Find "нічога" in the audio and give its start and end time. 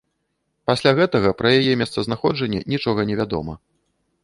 2.75-3.07